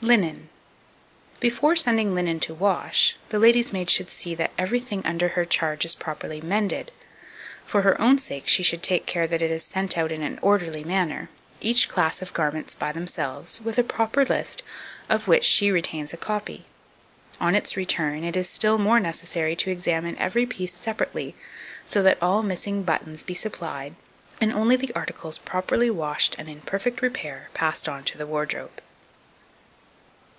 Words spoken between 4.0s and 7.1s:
see that everything under her charge is properly mended;